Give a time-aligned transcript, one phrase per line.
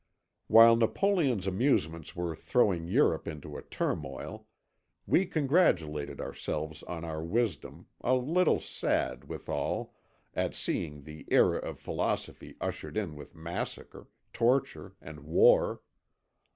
[0.47, 4.47] "While Napoleon's amusements were throwing Europe into a turmoil,
[5.05, 9.93] we congratulated ourselves on our wisdom, a little sad, withal,
[10.33, 15.81] at seeing the era of philosophy ushered in with massacre, torture, and war.